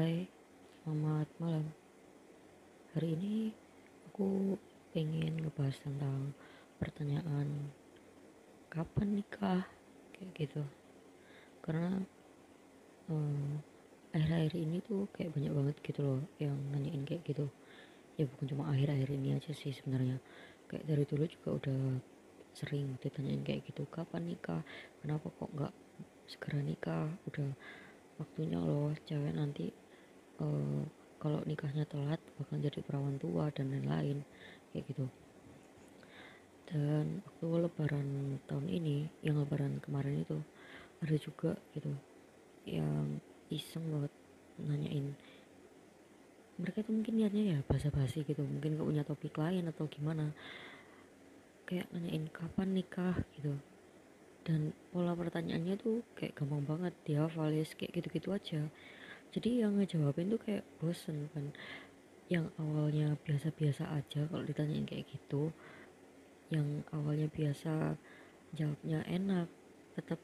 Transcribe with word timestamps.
Hai, 0.00 0.24
selamat 0.80 1.28
malam. 1.36 1.76
Hari 2.96 3.20
ini 3.20 3.52
aku 4.08 4.56
pengen 4.96 5.44
ngebahas 5.44 5.76
tentang 5.76 6.32
pertanyaan 6.80 7.68
kapan 8.72 9.20
nikah 9.20 9.60
kayak 10.16 10.32
gitu. 10.40 10.64
Karena 11.60 12.00
eh, 13.12 13.52
akhir-akhir 14.16 14.56
ini 14.56 14.80
tuh 14.80 15.04
kayak 15.12 15.36
banyak 15.36 15.52
banget 15.52 15.76
gitu 15.84 16.00
loh 16.00 16.20
yang 16.40 16.56
nanyain 16.72 17.04
kayak 17.04 17.20
gitu. 17.28 17.44
Ya 18.16 18.24
bukan 18.24 18.56
cuma 18.56 18.72
akhir-akhir 18.72 19.12
ini 19.20 19.36
aja 19.36 19.52
sih 19.52 19.76
sebenarnya. 19.76 20.16
Kayak 20.64 20.88
dari 20.88 21.04
dulu 21.04 21.28
juga 21.28 21.48
udah 21.60 21.80
sering 22.56 22.96
ditanyain 23.04 23.44
kayak 23.44 23.68
gitu. 23.68 23.84
Kapan 23.92 24.32
nikah? 24.32 24.64
Kenapa 25.04 25.28
kok 25.28 25.52
nggak 25.52 25.74
segera 26.24 26.64
nikah? 26.64 27.04
Udah 27.28 27.52
waktunya 28.16 28.56
loh 28.56 28.96
cewek 29.04 29.36
nanti 29.36 29.68
uh, 30.40 30.82
kalau 31.20 31.44
nikahnya 31.44 31.84
telat 31.84 32.18
bakal 32.40 32.56
jadi 32.56 32.80
perawan 32.80 33.20
tua 33.20 33.52
dan 33.52 33.68
lain-lain 33.68 34.24
kayak 34.72 34.84
gitu. 34.88 35.06
Dan 36.70 37.20
waktu 37.26 37.46
lebaran 37.66 38.38
tahun 38.46 38.66
ini 38.70 39.10
yang 39.20 39.42
lebaran 39.42 39.82
kemarin 39.84 40.22
itu 40.24 40.38
ada 41.02 41.16
juga 41.18 41.52
gitu 41.76 41.92
yang 42.64 43.18
iseng 43.50 43.82
banget 43.90 44.12
nanyain 44.60 45.16
mereka 46.60 46.84
tuh 46.84 46.92
mungkin 46.92 47.16
niatnya 47.16 47.56
ya 47.56 47.58
basa-basi 47.64 48.20
gitu 48.28 48.44
mungkin 48.44 48.76
gak 48.76 48.84
punya 48.84 49.04
topik 49.04 49.34
lain 49.40 49.64
atau 49.72 49.88
gimana. 49.88 50.36
Kayak 51.64 51.88
nanyain 51.96 52.28
kapan 52.28 52.68
nikah? 52.76 53.16
gitu. 53.32 53.56
Dan 54.44 54.76
pola 54.92 55.16
pertanyaannya 55.16 55.80
tuh 55.80 56.04
kayak 56.16 56.36
gampang 56.36 56.64
banget 56.68 56.94
dihafal 57.08 57.48
kayak 57.48 57.92
gitu-gitu 57.96 58.28
aja 58.36 58.68
jadi 59.30 59.66
yang 59.66 59.78
ngejawabin 59.78 60.34
tuh 60.34 60.40
kayak 60.42 60.64
bosen 60.78 61.30
kan. 61.34 61.50
Yang 62.30 62.46
awalnya 62.62 63.18
biasa-biasa 63.26 63.90
aja 63.90 64.26
kalau 64.30 64.46
ditanyain 64.46 64.86
kayak 64.86 65.06
gitu 65.10 65.50
yang 66.50 66.82
awalnya 66.90 67.26
biasa 67.30 67.94
jawabnya 68.54 69.06
enak 69.06 69.46
tetap 69.98 70.18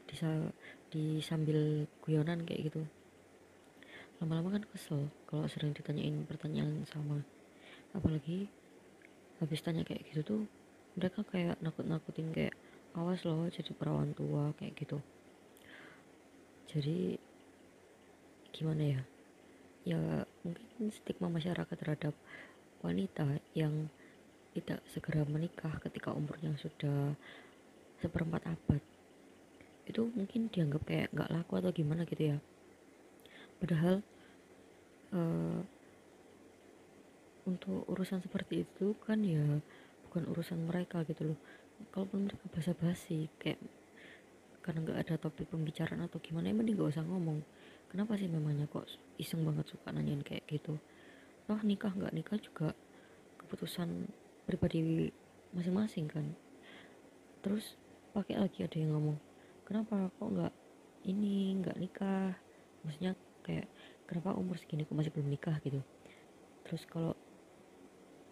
di 0.90 1.22
sambil 1.22 1.86
guyonan 2.06 2.46
kayak 2.46 2.70
gitu. 2.70 2.82
Lama-lama 4.22 4.58
kan 4.58 4.64
kesel 4.70 5.10
kalau 5.26 5.50
sering 5.50 5.74
ditanyain 5.74 6.22
pertanyaan 6.26 6.86
sama. 6.86 7.22
Apalagi 7.94 8.46
habis 9.42 9.60
tanya 9.60 9.82
kayak 9.82 10.06
gitu 10.10 10.22
tuh 10.22 10.42
mereka 10.96 11.26
kayak 11.26 11.58
nakut-nakutin 11.60 12.32
kayak 12.32 12.54
awas 12.96 13.20
loh 13.26 13.50
jadi 13.50 13.74
perawan 13.76 14.14
tua 14.16 14.54
kayak 14.56 14.78
gitu. 14.78 15.02
Jadi 16.70 17.15
gimana 18.56 18.82
ya? 18.96 19.00
Ya 19.86 20.00
mungkin 20.42 20.88
stigma 20.88 21.28
masyarakat 21.28 21.76
terhadap 21.76 22.16
wanita 22.80 23.38
yang 23.52 23.92
tidak 24.56 24.80
segera 24.88 25.20
menikah 25.28 25.76
ketika 25.84 26.16
umurnya 26.16 26.56
sudah 26.56 27.12
seperempat 28.00 28.48
abad. 28.48 28.80
Itu 29.84 30.08
mungkin 30.16 30.48
dianggap 30.48 30.82
kayak 30.88 31.12
nggak 31.12 31.32
laku 31.32 31.60
atau 31.60 31.70
gimana 31.76 32.08
gitu 32.08 32.32
ya. 32.32 32.38
Padahal 33.60 34.00
uh, 35.12 35.60
untuk 37.46 37.86
urusan 37.86 38.24
seperti 38.24 38.64
itu 38.64 38.96
kan 39.04 39.22
ya 39.22 39.60
bukan 40.08 40.24
urusan 40.32 40.64
mereka 40.64 41.04
gitu 41.04 41.36
loh. 41.36 41.38
Kalaupun 41.92 42.26
mereka 42.26 42.44
basa-basi 42.50 43.28
kayak 43.36 43.60
karena 44.64 44.82
nggak 44.82 45.00
ada 45.06 45.14
topik 45.20 45.46
pembicaraan 45.46 46.02
atau 46.02 46.18
gimana 46.18 46.50
emang 46.50 46.66
mending 46.66 46.82
gak 46.82 46.98
usah 46.98 47.06
ngomong 47.06 47.38
kenapa 47.92 48.18
sih 48.18 48.28
memangnya 48.30 48.66
kok 48.68 48.86
iseng 49.16 49.42
banget 49.46 49.70
suka 49.70 49.92
nanyain 49.92 50.22
kayak 50.22 50.46
gitu? 50.50 50.78
Toh 51.46 51.60
nikah 51.62 51.92
nggak 51.94 52.14
nikah 52.14 52.38
juga 52.40 52.74
keputusan 53.38 54.10
pribadi 54.44 55.10
masing-masing 55.54 56.06
kan. 56.10 56.26
Terus 57.42 57.78
pakai 58.12 58.40
lagi 58.40 58.66
ada 58.66 58.76
yang 58.76 58.96
ngomong 58.96 59.18
kenapa 59.68 60.10
kok 60.18 60.28
nggak 60.30 60.54
ini 61.06 61.58
nggak 61.62 61.78
nikah? 61.78 62.34
Maksudnya 62.82 63.14
kayak 63.46 63.70
kenapa 64.10 64.34
umur 64.34 64.58
segini 64.58 64.86
kok 64.86 64.98
masih 64.98 65.14
belum 65.14 65.30
nikah? 65.30 65.56
gitu. 65.62 65.80
Terus 66.66 66.82
kalau 66.90 67.14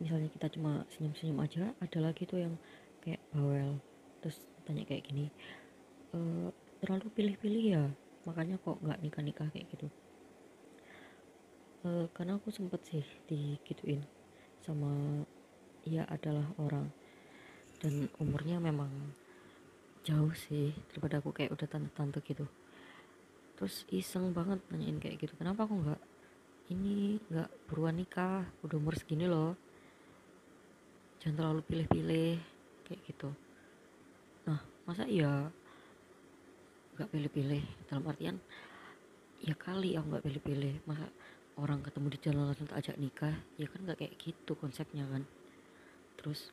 misalnya 0.03 0.27
kita 0.31 0.51
cuma 0.51 0.83
senyum-senyum 0.91 1.39
aja 1.39 1.71
ada 1.79 1.99
lagi 2.03 2.27
tuh 2.27 2.43
yang 2.43 2.55
kayak 3.03 3.23
bawel 3.31 3.79
terus 4.19 4.43
tanya 4.67 4.83
kayak 4.89 5.07
gini 5.07 5.31
e, 6.11 6.51
terlalu 6.83 7.09
pilih-pilih 7.15 7.65
ya 7.65 7.85
makanya 8.25 8.57
kok 8.61 8.81
nggak 8.81 9.01
nikah-nikah 9.05 9.49
kayak 9.53 9.69
gitu. 9.73 9.89
E, 11.85 12.09
karena 12.17 12.41
aku 12.41 12.49
sempet 12.49 12.81
sih 12.89 13.05
digituin 13.29 14.05
sama 14.65 15.25
ia 15.85 16.09
adalah 16.09 16.49
orang. 16.57 16.89
Dan 17.81 18.09
umurnya 18.17 18.57
memang 18.57 18.89
jauh 20.05 20.33
sih 20.33 20.73
daripada 20.93 21.21
aku 21.21 21.33
kayak 21.37 21.53
udah 21.53 21.69
tante-tante 21.69 22.25
gitu. 22.25 22.49
Terus 23.57 23.85
iseng 23.93 24.33
banget 24.33 24.61
nanyain 24.73 25.01
kayak 25.01 25.21
gitu 25.21 25.37
kenapa 25.37 25.69
aku 25.69 25.81
nggak 25.81 26.01
ini 26.73 27.21
nggak 27.29 27.51
buruan 27.69 28.01
nikah? 28.01 28.49
Udah 28.65 28.77
umur 28.81 28.97
segini 28.97 29.29
loh. 29.29 29.53
Jangan 31.21 31.37
terlalu 31.37 31.61
pilih-pilih 31.65 32.37
kayak 32.89 33.01
gitu. 33.05 33.29
Nah 34.49 34.61
masa 34.89 35.05
iya 35.09 35.49
nggak 36.95 37.11
pilih-pilih. 37.11 37.63
Dalam 37.91 38.05
artian 38.07 38.37
ya 39.45 39.55
kali 39.59 39.99
aku 39.99 40.07
nggak 40.15 40.25
pilih-pilih. 40.25 40.75
Masa 40.87 41.07
orang 41.55 41.83
ketemu 41.87 42.07
di 42.11 42.19
jalan 42.19 42.45
langsung 42.51 42.67
tak 42.67 42.83
ajak 42.83 42.97
nikah 42.99 43.35
ya 43.55 43.67
kan 43.71 43.81
nggak 43.87 43.99
kayak 44.03 44.15
gitu 44.19 44.53
konsepnya 44.59 45.07
kan. 45.11 45.23
Terus 46.19 46.51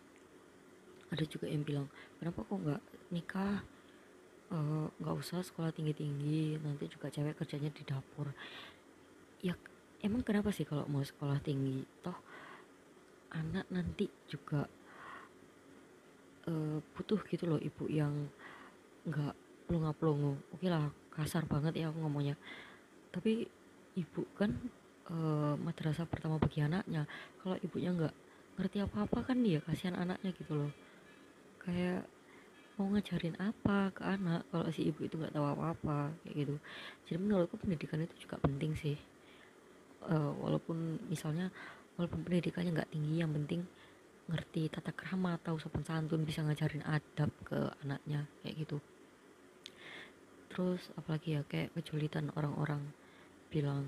ada 1.12 1.24
juga 1.28 1.46
yang 1.50 1.66
bilang 1.66 1.88
kenapa 2.22 2.46
kok 2.46 2.60
nggak 2.60 2.82
nikah? 3.12 3.62
Eh, 4.52 4.88
nggak 5.00 5.16
uh, 5.16 5.22
usah 5.24 5.40
sekolah 5.40 5.72
tinggi-tinggi 5.72 6.60
nanti 6.60 6.92
juga 6.92 7.08
cewek 7.08 7.40
kerjanya 7.40 7.72
di 7.72 7.88
dapur. 7.88 8.28
Ya 9.40 9.56
emang 10.04 10.28
kenapa 10.28 10.52
sih 10.52 10.68
kalau 10.68 10.84
mau 10.92 11.00
sekolah 11.00 11.40
tinggi? 11.40 11.88
Toh 12.04 12.20
anak 13.32 13.64
nanti 13.72 14.12
juga 14.28 14.68
uh, 16.52 16.78
butuh 16.96 17.24
gitu 17.32 17.48
loh 17.48 17.60
ibu 17.64 17.88
yang 17.88 18.28
nggak 19.08 19.36
pelongo-pelongo 19.72 20.36
oke 20.52 20.68
lah 20.68 20.92
kasar 21.16 21.48
banget 21.48 21.80
ya 21.80 21.88
aku 21.88 22.04
ngomongnya. 22.04 22.36
Tapi 23.16 23.48
ibu 23.96 24.22
kan 24.36 24.52
uh, 25.08 25.56
madrasah 25.56 26.04
pertama 26.04 26.36
bagi 26.36 26.60
anaknya. 26.60 27.08
Kalau 27.40 27.56
ibunya 27.64 27.96
nggak 27.96 28.16
ngerti 28.60 28.78
apa-apa 28.84 29.32
kan 29.32 29.40
dia 29.40 29.64
kasihan 29.64 29.96
anaknya 29.96 30.36
gitu 30.36 30.60
loh. 30.60 30.72
Kayak 31.64 32.04
mau 32.76 32.92
ngajarin 32.92 33.40
apa 33.40 33.96
ke 33.96 34.04
anak 34.04 34.44
kalau 34.52 34.68
si 34.76 34.92
ibu 34.92 35.08
itu 35.08 35.16
nggak 35.16 35.32
tahu 35.32 35.46
apa-apa 35.48 36.12
kayak 36.28 36.36
gitu. 36.36 36.56
Jadi 37.08 37.18
menurutku 37.24 37.56
pendidikan 37.56 38.04
itu 38.04 38.28
juga 38.28 38.36
penting 38.44 38.76
sih. 38.76 39.00
Uh, 40.04 40.34
walaupun 40.42 41.00
misalnya 41.08 41.48
walaupun 41.96 42.26
pendidikannya 42.26 42.74
nggak 42.74 42.92
tinggi 42.92 43.22
yang 43.22 43.32
penting 43.32 43.62
ngerti 44.32 44.72
tata 44.72 44.96
krama 44.96 45.38
tahu 45.44 45.60
sopan 45.62 45.84
santun 45.86 46.24
bisa 46.26 46.42
ngajarin 46.42 46.82
adab 46.88 47.30
ke 47.46 47.70
anaknya 47.86 48.26
kayak 48.42 48.66
gitu 48.66 48.82
terus 50.52 50.92
apalagi 51.00 51.40
ya 51.40 51.42
kayak 51.48 51.72
kejulitan 51.80 52.28
orang-orang 52.36 52.84
bilang 53.48 53.88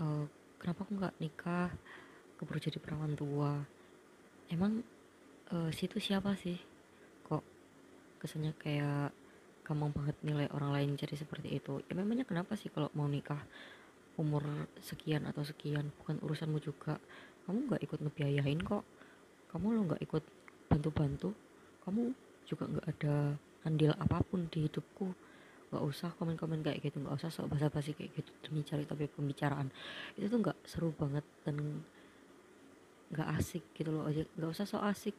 e, 0.00 0.24
kenapa 0.56 0.88
aku 0.88 0.92
nggak 0.96 1.16
nikah? 1.20 1.68
Keburu 2.40 2.56
jadi 2.56 2.80
perawan 2.80 3.12
tua. 3.12 3.60
Emang 4.48 4.80
e, 5.52 5.56
situ 5.76 6.00
siapa 6.00 6.32
sih? 6.40 6.56
Kok 7.28 7.44
kesannya 8.16 8.56
kayak 8.56 9.12
gampang 9.68 9.92
banget 9.92 10.16
nilai 10.24 10.48
orang 10.56 10.72
lain 10.72 10.90
jadi 10.96 11.20
seperti 11.20 11.60
itu? 11.60 11.84
Ya 11.84 11.92
memangnya 11.92 12.24
kenapa 12.24 12.56
sih 12.56 12.72
kalau 12.72 12.88
mau 12.96 13.04
nikah 13.04 13.44
umur 14.16 14.40
sekian 14.80 15.28
atau 15.28 15.44
sekian? 15.44 15.92
Bukan 16.00 16.16
urusanmu 16.24 16.64
juga. 16.64 16.96
Kamu 17.44 17.68
nggak 17.68 17.84
ikut 17.84 18.00
ngebiayain 18.00 18.60
kok. 18.64 18.88
Kamu 19.52 19.66
lo 19.68 19.80
nggak 19.92 20.00
ikut 20.00 20.24
bantu-bantu. 20.72 21.36
Kamu 21.84 22.02
juga 22.48 22.64
nggak 22.72 22.86
ada 22.88 23.36
andil 23.68 23.92
apa 23.96 24.20
pun 24.24 24.48
di 24.48 24.64
hidupku 24.64 25.12
nggak 25.74 25.84
usah 25.90 26.14
komen-komen 26.14 26.62
kayak 26.62 26.78
gitu 26.86 27.02
nggak 27.02 27.18
usah 27.18 27.34
sok 27.34 27.50
basa-basi 27.50 27.98
kayak 27.98 28.14
gitu 28.14 28.30
demi 28.46 28.62
cari 28.62 28.86
topik 28.86 29.10
pembicaraan. 29.18 29.74
Itu 30.14 30.30
tuh 30.30 30.38
nggak 30.38 30.58
seru 30.62 30.94
banget 30.94 31.26
dan 31.42 31.82
nggak 33.10 33.28
asik 33.34 33.66
gitu 33.74 33.90
loh. 33.90 34.06
Aja 34.06 34.22
nggak 34.38 34.50
usah 34.54 34.66
sok 34.70 34.86
asik. 34.86 35.16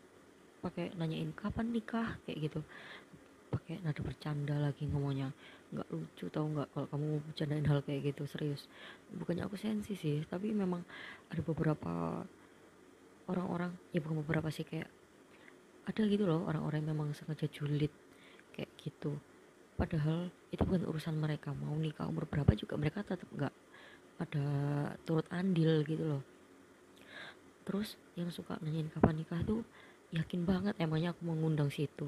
Pakai 0.64 0.96
nanyain 0.96 1.36
kapan 1.36 1.76
nikah? 1.76 2.16
kayak 2.24 2.48
gitu. 2.48 2.60
Pakai 3.52 3.84
nada 3.84 4.00
bercanda 4.00 4.56
lagi 4.56 4.88
ngomongnya. 4.88 5.36
Nggak 5.76 5.88
lucu 5.92 6.26
tau 6.32 6.48
nggak 6.48 6.72
kalau 6.72 6.88
kamu 6.88 7.08
bercandain 7.28 7.68
hal 7.68 7.80
kayak 7.84 8.16
gitu 8.16 8.24
serius. 8.24 8.72
Bukannya 9.12 9.44
aku 9.44 9.60
sensi 9.60 10.00
sih 10.00 10.24
tapi 10.24 10.56
memang 10.56 10.80
ada 11.28 11.42
beberapa 11.44 12.24
orang-orang 13.26 13.74
ya 13.90 14.00
bukan 14.00 14.22
beberapa 14.22 14.48
sih 14.54 14.64
kayak 14.64 14.90
ada 15.86 16.02
gitu 16.10 16.26
loh 16.26 16.46
orang-orang 16.50 16.82
memang 16.82 17.14
sengaja 17.14 17.46
julid 17.50 17.94
kayak 18.54 18.70
gitu 18.82 19.18
padahal 19.76 20.32
itu 20.52 20.64
bukan 20.64 20.88
urusan 20.88 21.16
mereka. 21.20 21.52
Mau 21.52 21.76
nikah 21.76 22.08
umur 22.08 22.28
berapa 22.28 22.52
juga 22.56 22.80
mereka 22.80 23.04
tetap 23.04 23.28
nggak 23.32 23.54
ada 24.20 24.48
turut 25.04 25.28
andil 25.32 25.84
gitu 25.84 26.04
loh. 26.04 26.24
Terus 27.68 28.00
yang 28.16 28.32
suka 28.32 28.56
nanyain 28.64 28.88
kapan 28.92 29.20
nikah 29.20 29.42
tuh 29.44 29.62
yakin 30.16 30.48
banget 30.48 30.74
emangnya 30.80 31.12
aku 31.12 31.28
mau 31.28 31.36
ngundang 31.36 31.68
situ. 31.68 32.08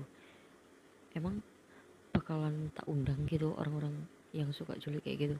Emang 1.11 1.43
bakalan 2.15 2.71
tak 2.71 2.87
undang 2.87 3.27
gitu 3.27 3.51
orang-orang 3.57 3.93
yang 4.31 4.49
suka 4.55 4.79
julid 4.79 5.03
kayak 5.03 5.27
gitu. 5.27 5.37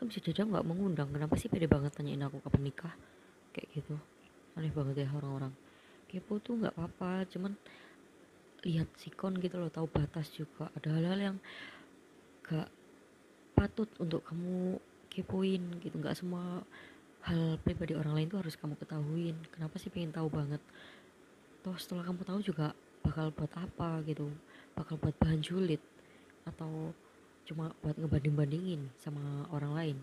Kan 0.00 0.08
bisa 0.08 0.18
jadi 0.24 0.48
nggak 0.48 0.66
mengundang 0.66 1.12
kenapa 1.12 1.36
sih 1.36 1.52
pede 1.52 1.68
banget 1.68 1.92
tanyain 1.94 2.24
aku 2.24 2.40
kapan 2.40 2.62
nikah? 2.72 2.94
Kayak 3.52 3.68
gitu. 3.78 3.94
Aneh 4.56 4.72
banget 4.72 5.06
ya 5.06 5.08
orang-orang. 5.12 5.52
Kepo 6.10 6.42
tuh 6.42 6.58
nggak 6.58 6.74
apa-apa. 6.74 7.28
Cuman 7.30 7.54
lihat 8.64 8.88
sikon 9.00 9.40
gitu 9.40 9.56
loh 9.56 9.72
tahu 9.72 9.88
batas 9.88 10.28
juga. 10.32 10.68
Ada 10.76 10.88
hal-hal 10.92 11.18
yang 11.32 11.36
gak 12.44 12.68
patut 13.56 13.88
untuk 14.00 14.24
kamu 14.24 14.80
kepoin 15.12 15.62
gitu. 15.82 15.94
Nggak 16.00 16.16
semua 16.16 16.64
hal 17.28 17.60
pribadi 17.60 17.92
orang 17.92 18.16
lain 18.16 18.28
tuh 18.32 18.40
harus 18.40 18.56
kamu 18.56 18.78
ketahuin. 18.80 19.36
Kenapa 19.52 19.76
sih 19.76 19.92
pengen 19.92 20.14
tahu 20.14 20.32
banget? 20.32 20.62
Toh 21.60 21.76
setelah 21.76 22.08
kamu 22.08 22.24
tahu 22.24 22.40
juga 22.40 22.72
bakal 23.04 23.28
buat 23.36 23.52
apa 23.56 24.00
gitu. 24.08 24.32
Bakal 24.72 24.96
buat 24.96 25.12
bahan 25.20 25.44
julid 25.44 25.82
atau 26.48 26.96
cuma 27.44 27.74
buat 27.84 27.98
ngebanding-bandingin 27.98 28.88
sama 28.96 29.44
orang 29.52 29.72
lain. 29.76 29.96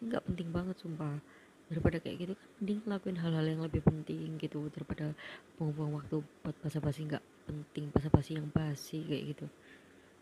Nggak 0.00 0.24
penting 0.24 0.48
banget 0.54 0.76
sumpah. 0.80 1.20
Daripada 1.64 1.96
kayak 1.96 2.16
gitu 2.20 2.32
kan 2.36 2.48
mending 2.60 2.80
lakuin 2.84 3.18
hal-hal 3.20 3.44
yang 3.44 3.60
lebih 3.60 3.84
penting 3.84 4.40
gitu. 4.40 4.72
Daripada 4.72 5.12
buang-buang 5.60 6.00
waktu 6.00 6.24
buat 6.40 6.56
basa-basi 6.64 7.04
nggak 7.04 7.24
penting 7.44 7.92
basa-basi 7.92 8.36
yang 8.36 8.48
basi 8.50 9.04
kayak 9.04 9.36
gitu. 9.36 9.46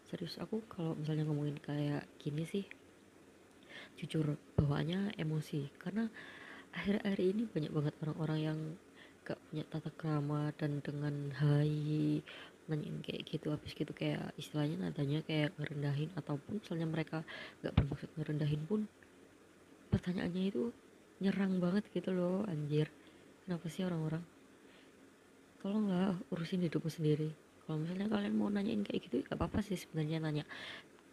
Serius 0.07 0.37
aku 0.37 0.61
kalau 0.69 0.99
misalnya 0.99 1.25
ngomongin 1.25 1.57
kayak 1.63 2.05
gini 2.21 2.45
sih 2.45 2.65
jujur 3.97 4.37
bawaannya 4.59 5.17
emosi. 5.17 5.71
Karena 5.81 6.11
akhir-akhir 6.75 7.21
ini 7.21 7.43
banyak 7.49 7.73
banget 7.73 7.95
orang-orang 8.05 8.41
yang 8.41 8.59
gak 9.23 9.39
punya 9.49 9.65
tata 9.71 9.91
krama 9.95 10.51
dan 10.59 10.83
dengan 10.83 11.31
hai 11.39 12.19
nanyain 12.67 13.03
kayak 13.03 13.23
gitu 13.27 13.51
habis 13.51 13.75
gitu 13.75 13.91
kayak 13.95 14.35
istilahnya 14.39 14.87
nadanya 14.87 15.23
kayak 15.27 15.55
ngerendahin 15.59 16.11
ataupun 16.15 16.63
misalnya 16.63 16.87
mereka 16.91 17.19
gak 17.63 17.75
bermaksud 17.75 18.11
ngerendahin 18.19 18.63
pun 18.67 18.81
pertanyaannya 19.95 20.43
itu 20.51 20.75
nyerang 21.23 21.63
banget 21.63 21.87
gitu 21.95 22.11
loh 22.11 22.43
anjir. 22.51 22.91
Kenapa 23.47 23.67
sih 23.71 23.87
orang-orang 23.87 24.23
tolonglah 25.63 26.19
urusin 26.35 26.67
hidupmu 26.67 26.91
sendiri. 26.91 27.31
Kalau 27.63 27.79
misalnya 27.79 28.11
kalian 28.11 28.35
mau 28.35 28.51
nanyain 28.51 28.83
kayak 28.83 29.07
gitu 29.07 29.23
gak 29.23 29.39
apa-apa 29.39 29.63
sih 29.63 29.79
sebenarnya 29.79 30.19
nanya. 30.19 30.45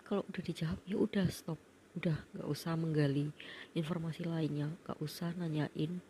Kalau 0.02 0.26
udah 0.26 0.42
dijawab 0.42 0.82
ya 0.90 0.98
udah 0.98 1.30
stop. 1.30 1.62
Udah 1.94 2.18
gak 2.34 2.50
usah 2.50 2.74
menggali 2.74 3.30
informasi 3.78 4.26
lainnya. 4.26 4.74
Gak 4.90 4.98
usah 4.98 5.30
nanyain 5.38 6.02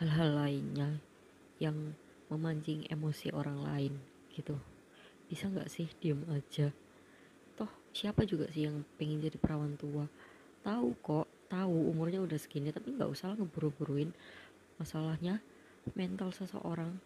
hal-hal 0.00 0.30
lainnya 0.32 0.98
yang 1.60 1.92
memancing 2.32 2.88
emosi 2.88 3.30
orang 3.36 3.60
lain 3.60 3.92
gitu. 4.32 4.56
Bisa 5.28 5.46
nggak 5.46 5.70
sih 5.70 5.86
diem 6.00 6.18
aja? 6.32 6.72
Toh 7.54 7.70
siapa 7.94 8.26
juga 8.26 8.50
sih 8.50 8.66
yang 8.66 8.82
pengen 8.98 9.22
jadi 9.22 9.36
perawan 9.38 9.78
tua? 9.78 10.08
Tahu 10.64 10.88
kok 11.04 11.26
tahu 11.46 11.94
umurnya 11.94 12.18
udah 12.24 12.40
segini 12.40 12.74
tapi 12.74 12.96
nggak 12.96 13.06
usah 13.12 13.36
ngeburu-buruin 13.36 14.10
masalahnya 14.80 15.38
mental 15.94 16.34
seseorang 16.34 16.98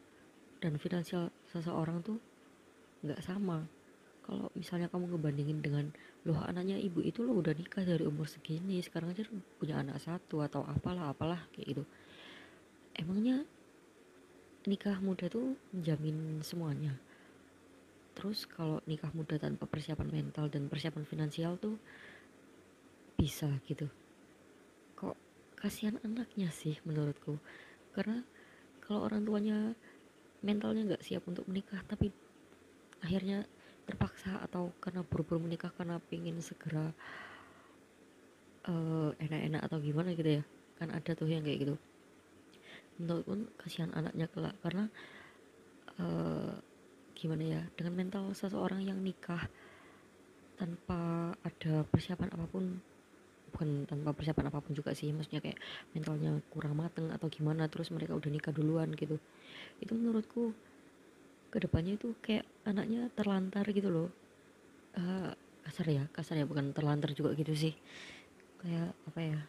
dan 0.58 0.78
finansial 0.78 1.30
seseorang 1.50 2.02
tuh 2.02 2.18
nggak 3.02 3.22
sama. 3.22 3.66
Kalau 4.28 4.52
misalnya 4.52 4.92
kamu 4.92 5.16
ngebandingin 5.16 5.64
dengan 5.64 5.88
loh 6.28 6.36
anaknya 6.44 6.76
ibu 6.76 7.00
itu 7.00 7.24
lo 7.24 7.40
udah 7.40 7.56
nikah 7.56 7.80
dari 7.80 8.04
umur 8.04 8.28
segini 8.28 8.76
sekarang 8.84 9.16
aja 9.16 9.24
punya 9.56 9.80
anak 9.80 9.96
satu 10.02 10.44
atau 10.44 10.68
apalah 10.68 11.14
apalah 11.14 11.40
kayak 11.56 11.72
gitu. 11.72 11.84
Emangnya 12.92 13.46
nikah 14.68 15.00
muda 15.00 15.32
tuh 15.32 15.56
menjamin 15.72 16.44
semuanya? 16.44 16.92
Terus 18.18 18.44
kalau 18.50 18.82
nikah 18.84 19.08
muda 19.14 19.38
tanpa 19.38 19.64
persiapan 19.64 20.10
mental 20.10 20.50
dan 20.52 20.66
persiapan 20.68 21.06
finansial 21.06 21.54
tuh 21.56 21.78
bisa 23.16 23.48
gitu. 23.64 23.86
Kok 24.98 25.16
kasihan 25.56 25.96
anaknya 26.04 26.50
sih 26.52 26.76
menurutku. 26.84 27.38
Karena 27.94 28.26
kalau 28.84 29.06
orang 29.08 29.22
tuanya 29.24 29.72
mentalnya 30.44 30.94
nggak 30.94 31.04
siap 31.04 31.26
untuk 31.26 31.44
menikah 31.50 31.82
tapi 31.86 32.14
akhirnya 33.02 33.46
terpaksa 33.88 34.38
atau 34.44 34.74
karena 34.84 35.00
buru-buru 35.00 35.48
menikah 35.48 35.72
karena 35.72 35.96
pingin 36.12 36.36
segera 36.44 36.92
uh, 38.68 39.10
enak-enak 39.16 39.64
atau 39.64 39.80
gimana 39.80 40.12
gitu 40.12 40.40
ya. 40.40 40.44
Kan 40.76 40.92
ada 40.92 41.10
tuh 41.16 41.24
yang 41.24 41.40
kayak 41.40 41.58
gitu. 41.64 41.74
Menurut 43.00 43.24
pun 43.24 43.40
kasihan 43.56 43.90
anaknya 43.96 44.28
kelak 44.28 44.54
karena 44.60 44.92
uh, 45.96 46.52
gimana 47.16 47.42
ya 47.42 47.62
dengan 47.74 47.94
mental 47.96 48.30
seseorang 48.36 48.84
yang 48.84 49.00
nikah 49.00 49.48
tanpa 50.58 51.32
ada 51.42 51.86
persiapan 51.88 52.30
apa 52.34 52.46
pun 52.50 52.78
bukan 53.50 53.88
tanpa 53.88 54.14
persiapan 54.14 54.52
apa 54.52 54.58
pun 54.60 54.72
juga 54.76 54.92
sih 54.92 55.10
maksudnya 55.10 55.40
kayak 55.42 55.58
mentalnya 55.96 56.38
kurang 56.52 56.78
mateng 56.78 57.08
atau 57.10 57.26
gimana 57.32 57.66
terus 57.66 57.88
mereka 57.90 58.14
udah 58.14 58.30
nikah 58.30 58.52
duluan 58.52 58.92
gitu. 58.94 59.16
Itu 59.82 59.92
menurutku 59.96 60.52
ke 61.48 61.58
depannya 61.64 61.96
itu 61.96 62.12
kayak 62.20 62.44
anaknya 62.68 63.08
terlantar 63.16 63.64
gitu 63.72 63.88
loh. 63.88 64.08
Uh, 64.96 65.32
kasar 65.68 65.86
ya 65.88 66.04
kasar 66.16 66.40
ya 66.40 66.46
bukan 66.48 66.72
terlantar 66.72 67.12
juga 67.16 67.32
gitu 67.34 67.52
sih. 67.56 67.74
Kayak 68.60 68.92
apa 69.08 69.20
ya? 69.20 69.40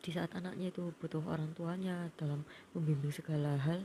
Di 0.00 0.10
saat 0.14 0.30
anaknya 0.38 0.70
itu 0.70 0.94
butuh 1.02 1.22
orang 1.26 1.50
tuanya 1.52 2.08
dalam 2.14 2.46
membimbing 2.72 3.10
segala 3.10 3.58
hal 3.58 3.82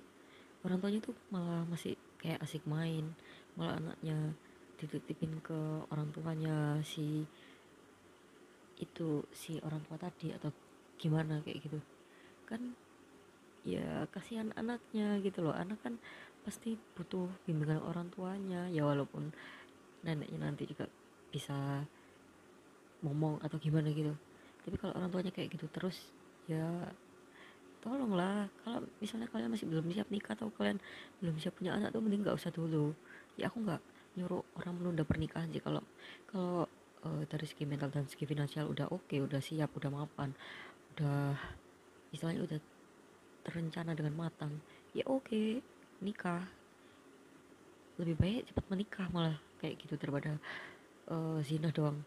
orang 0.61 0.77
tuanya 0.77 0.99
tuh 1.01 1.15
malah 1.33 1.65
masih 1.65 1.97
kayak 2.21 2.41
asik 2.45 2.61
main 2.69 3.17
malah 3.57 3.81
anaknya 3.81 4.37
dititipin 4.81 5.37
ke 5.45 5.85
orang 5.93 6.09
tuanya 6.09 6.81
si 6.81 7.21
itu 8.81 9.21
si 9.29 9.61
orang 9.61 9.85
tua 9.85 10.01
tadi 10.01 10.33
atau 10.33 10.49
gimana 10.97 11.37
kayak 11.45 11.61
gitu. 11.61 11.77
Kan 12.49 12.73
ya 13.61 14.09
kasihan 14.09 14.49
anaknya 14.57 15.21
gitu 15.21 15.45
loh. 15.45 15.53
Anak 15.53 15.85
kan 15.85 16.01
pasti 16.41 16.73
butuh 16.97 17.29
bimbingan 17.45 17.77
orang 17.85 18.09
tuanya. 18.09 18.65
Ya 18.73 18.81
walaupun 18.89 19.29
neneknya 20.01 20.49
nanti 20.49 20.65
juga 20.65 20.89
bisa 21.29 21.85
ngomong 23.05 23.37
atau 23.45 23.61
gimana 23.61 23.93
gitu. 23.93 24.17
Tapi 24.65 24.75
kalau 24.81 24.97
orang 24.97 25.13
tuanya 25.13 25.31
kayak 25.33 25.53
gitu 25.53 25.69
terus 25.69 26.09
ya 26.49 26.89
tolonglah. 27.85 28.49
Kalau 28.65 28.81
misalnya 28.97 29.29
kalian 29.29 29.53
masih 29.53 29.69
belum 29.69 29.85
siap 29.93 30.09
nikah 30.09 30.33
atau 30.33 30.49
kalian 30.53 30.81
belum 31.21 31.37
siap 31.37 31.53
punya 31.57 31.77
anak 31.77 31.93
tuh 31.93 32.01
mending 32.01 32.25
nggak 32.25 32.37
usah 32.37 32.49
dulu. 32.49 32.97
Ya 33.37 33.49
aku 33.49 33.61
nggak 33.61 33.90
nyuruh 34.15 34.43
orang 34.59 34.73
menunda 34.75 35.03
pernikahan 35.07 35.47
sih. 35.51 35.63
Kalau 35.63 35.81
kalau 36.27 36.67
uh, 37.05 37.23
dari 37.27 37.45
segi 37.47 37.63
mental 37.63 37.89
dan 37.93 38.05
segi 38.07 38.27
finansial 38.27 38.67
udah 38.69 38.91
oke 38.91 39.07
okay, 39.07 39.19
udah 39.23 39.39
siap 39.39 39.71
udah 39.77 39.91
mapan 39.91 40.35
udah 40.95 41.39
istilahnya 42.11 42.43
udah 42.43 42.59
terencana 43.47 43.95
dengan 43.95 44.13
matang 44.15 44.53
ya 44.91 45.07
oke 45.07 45.27
okay, 45.27 45.47
nikah. 46.03 46.43
Lebih 47.99 48.15
baik 48.17 48.41
cepat 48.51 48.65
menikah 48.71 49.07
malah 49.13 49.37
kayak 49.61 49.77
gitu 49.77 49.93
daripada 49.95 50.35
uh, 51.11 51.39
zina 51.45 51.69
doang. 51.69 52.01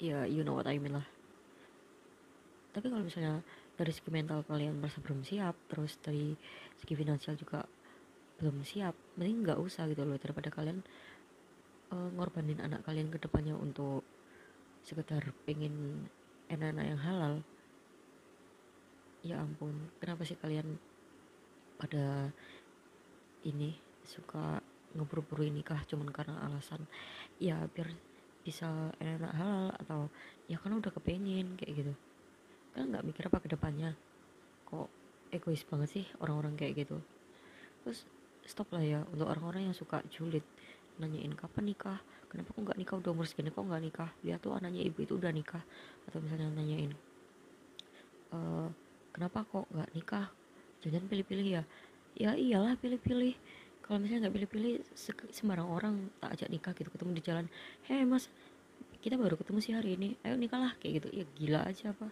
Ya 0.00 0.26
you 0.26 0.42
know 0.42 0.56
what 0.58 0.66
I 0.66 0.80
mean 0.80 0.98
lah. 0.98 1.06
Tapi 2.74 2.90
kalau 2.90 3.06
misalnya 3.06 3.38
dari 3.74 3.90
segi 3.94 4.10
mental 4.10 4.42
kalian 4.46 4.78
merasa 4.78 4.98
belum 5.02 5.22
siap 5.22 5.54
terus 5.70 5.98
dari 6.02 6.34
segi 6.78 6.94
finansial 6.94 7.38
juga 7.38 7.62
belum 8.44 8.60
siap. 8.60 8.92
Mending 9.16 9.48
nggak 9.48 9.56
usah 9.56 9.88
gitu 9.88 10.04
loh 10.04 10.20
daripada 10.20 10.52
kalian 10.52 10.84
uh, 11.88 12.08
ngorbanin 12.12 12.60
anak 12.60 12.84
kalian 12.84 13.08
ke 13.08 13.16
depannya 13.16 13.56
untuk 13.56 14.04
sekedar 14.84 15.32
pengen 15.48 16.04
enak-enak 16.52 16.84
yang 16.84 17.00
halal. 17.00 17.34
Ya 19.24 19.40
ampun 19.40 19.88
kenapa 19.96 20.28
sih 20.28 20.36
kalian 20.36 20.76
pada 21.80 22.28
ini 23.48 23.80
suka 24.04 24.60
ngeburu-buru 24.92 25.48
nikah 25.48 25.80
cuman 25.88 26.12
karena 26.12 26.44
alasan 26.44 26.84
ya 27.40 27.64
biar 27.72 27.88
bisa 28.44 28.92
enak 29.00 29.32
halal 29.32 29.72
atau 29.80 30.00
ya 30.52 30.60
kan 30.60 30.76
udah 30.76 30.92
kepengen 30.92 31.56
kayak 31.56 31.72
gitu. 31.80 31.92
Kan 32.76 32.92
nggak 32.92 33.08
mikir 33.08 33.24
apa 33.32 33.40
ke 33.40 33.48
depannya 33.48 33.96
kok 34.68 34.92
egois 35.32 35.64
banget 35.64 35.88
sih 35.88 36.04
orang-orang 36.20 36.60
kayak 36.60 36.84
gitu. 36.84 37.00
Terus 37.82 38.04
stop 38.44 38.70
lah 38.76 38.84
ya 38.84 39.00
untuk 39.10 39.28
orang-orang 39.28 39.72
yang 39.72 39.76
suka 39.76 40.04
julid. 40.12 40.44
Nanyain 41.00 41.34
kapan 41.34 41.74
nikah? 41.74 41.98
Kenapa 42.30 42.54
kok 42.54 42.62
nggak 42.62 42.78
nikah? 42.78 42.96
Udah 43.02 43.10
umur 43.10 43.26
segini 43.26 43.50
kok 43.50 43.66
nggak 43.66 43.82
nikah? 43.82 44.10
Lihat 44.22 44.40
tuh 44.42 44.54
anaknya 44.54 44.82
ibu 44.86 44.98
itu 45.02 45.18
udah 45.18 45.32
nikah. 45.34 45.62
Atau 46.06 46.22
misalnya 46.22 46.50
nanyain 46.54 46.94
uh, 48.34 48.68
kenapa 49.14 49.46
kok 49.46 49.66
nggak 49.70 49.90
nikah? 49.94 50.26
Jangan 50.82 51.06
pilih-pilih 51.08 51.46
ya. 51.60 51.62
Ya 52.14 52.30
iyalah 52.34 52.74
pilih-pilih. 52.78 53.34
Kalau 53.84 53.98
misalnya 54.00 54.28
nggak 54.28 54.34
pilih-pilih 54.36 54.74
sembarang 55.34 55.68
orang 55.68 55.94
tak 56.18 56.40
ajak 56.40 56.48
nikah 56.48 56.72
gitu 56.72 56.88
ketemu 56.88 57.10
di 57.20 57.22
jalan 57.22 57.46
hei 57.84 58.08
mas 58.08 58.32
kita 59.04 59.20
baru 59.20 59.36
ketemu 59.36 59.58
sih 59.60 59.76
hari 59.76 60.00
ini. 60.00 60.16
Ayo 60.24 60.40
nikah 60.40 60.56
lah 60.56 60.72
kayak 60.80 61.04
gitu. 61.04 61.08
Ya 61.12 61.24
gila 61.36 61.60
aja 61.68 61.92
apa. 61.92 62.08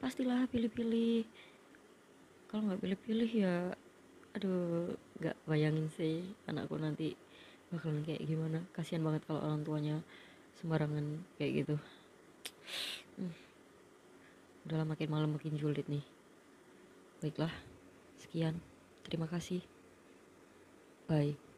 Pastilah 0.00 0.48
pilih-pilih. 0.48 1.28
Kalau 2.48 2.68
nggak 2.68 2.80
pilih-pilih 2.80 3.30
ya 3.30 3.54
aduh 4.32 4.96
nggak 5.20 5.36
bayangin 5.44 5.88
sih 5.92 6.24
anakku 6.48 6.80
nanti 6.80 7.14
bakalan 7.72 8.04
kayak 8.04 8.24
gimana. 8.28 8.60
Kasihan 8.76 9.04
banget 9.04 9.24
kalau 9.24 9.40
orang 9.40 9.64
tuanya 9.64 9.96
sembarangan 10.60 11.24
kayak 11.40 11.64
gitu. 11.64 11.76
Hmm. 13.16 13.34
udah 14.62 14.86
makin 14.86 15.10
malam 15.10 15.34
makin 15.34 15.58
julid 15.58 15.84
nih. 15.90 16.04
Baiklah 17.18 17.52
sekian. 18.20 18.60
Terima 19.02 19.26
kasih. 19.26 19.60
Bye 21.10 21.51